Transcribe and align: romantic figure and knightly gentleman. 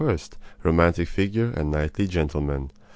romantic 0.63 1.07
figure 1.07 1.51
and 1.55 1.69
knightly 1.69 2.07
gentleman. 2.07 2.71